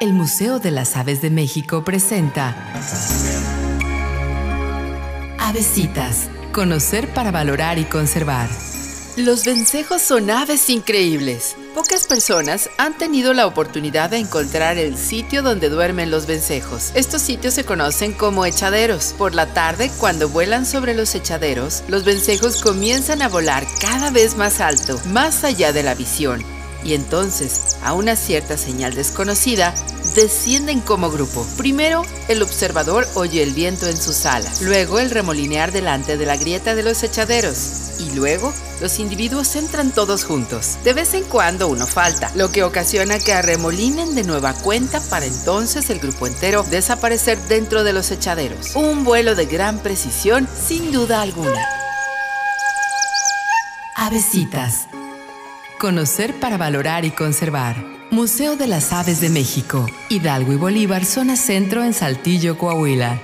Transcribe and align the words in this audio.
El 0.00 0.14
Museo 0.14 0.58
de 0.60 0.70
las 0.70 0.96
Aves 0.96 1.20
de 1.20 1.28
México 1.28 1.84
presenta 1.84 2.56
Avesitas. 5.38 6.30
Conocer 6.52 7.12
para 7.12 7.30
valorar 7.30 7.78
y 7.78 7.84
conservar. 7.84 8.48
Los 9.18 9.44
vencejos 9.44 10.00
son 10.00 10.30
aves 10.30 10.70
increíbles. 10.70 11.54
Pocas 11.74 12.06
personas 12.06 12.70
han 12.78 12.96
tenido 12.96 13.34
la 13.34 13.46
oportunidad 13.46 14.08
de 14.08 14.16
encontrar 14.16 14.78
el 14.78 14.96
sitio 14.96 15.42
donde 15.42 15.68
duermen 15.68 16.10
los 16.10 16.26
vencejos. 16.26 16.92
Estos 16.94 17.20
sitios 17.20 17.52
se 17.52 17.64
conocen 17.64 18.14
como 18.14 18.46
echaderos. 18.46 19.14
Por 19.18 19.34
la 19.34 19.52
tarde, 19.52 19.90
cuando 19.98 20.30
vuelan 20.30 20.64
sobre 20.64 20.94
los 20.94 21.14
echaderos, 21.14 21.84
los 21.88 22.06
vencejos 22.06 22.62
comienzan 22.62 23.20
a 23.20 23.28
volar 23.28 23.66
cada 23.82 24.10
vez 24.10 24.34
más 24.34 24.62
alto, 24.62 24.98
más 25.08 25.44
allá 25.44 25.74
de 25.74 25.82
la 25.82 25.94
visión 25.94 26.42
y 26.84 26.94
entonces, 26.94 27.69
a 27.82 27.92
una 27.92 28.16
cierta 28.16 28.56
señal 28.56 28.94
desconocida, 28.94 29.74
descienden 30.14 30.80
como 30.80 31.10
grupo. 31.10 31.46
Primero, 31.56 32.04
el 32.28 32.42
observador 32.42 33.06
oye 33.14 33.42
el 33.42 33.52
viento 33.52 33.86
en 33.86 33.96
sus 33.96 34.26
alas, 34.26 34.62
luego 34.62 34.98
el 34.98 35.10
remolinear 35.10 35.72
delante 35.72 36.16
de 36.16 36.26
la 36.26 36.36
grieta 36.36 36.74
de 36.74 36.82
los 36.82 37.02
echaderos, 37.02 37.98
y 38.00 38.14
luego 38.14 38.52
los 38.80 38.98
individuos 38.98 39.56
entran 39.56 39.90
todos 39.90 40.24
juntos. 40.24 40.78
De 40.84 40.94
vez 40.94 41.14
en 41.14 41.24
cuando 41.24 41.68
uno 41.68 41.86
falta, 41.86 42.30
lo 42.34 42.50
que 42.50 42.64
ocasiona 42.64 43.18
que 43.18 43.32
arremolinen 43.32 44.14
de 44.14 44.24
nueva 44.24 44.54
cuenta 44.54 45.00
para 45.10 45.26
entonces 45.26 45.90
el 45.90 46.00
grupo 46.00 46.26
entero 46.26 46.64
desaparecer 46.70 47.38
dentro 47.48 47.84
de 47.84 47.92
los 47.92 48.10
echaderos. 48.10 48.74
Un 48.74 49.04
vuelo 49.04 49.34
de 49.34 49.46
gran 49.46 49.78
precisión, 49.78 50.48
sin 50.66 50.92
duda 50.92 51.20
alguna. 51.20 51.66
Avesitas 53.96 54.86
Conocer 55.80 56.38
para 56.38 56.58
valorar 56.58 57.06
y 57.06 57.10
conservar. 57.10 57.74
Museo 58.10 58.54
de 58.54 58.66
las 58.66 58.92
Aves 58.92 59.22
de 59.22 59.30
México, 59.30 59.86
Hidalgo 60.10 60.52
y 60.52 60.56
Bolívar, 60.56 61.06
zona 61.06 61.36
centro 61.36 61.82
en 61.82 61.94
Saltillo, 61.94 62.58
Coahuila. 62.58 63.18